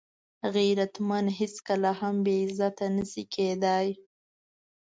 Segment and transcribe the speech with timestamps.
[0.55, 3.87] غیرتمند هیڅکله هم بېغیرته نه شي کېدای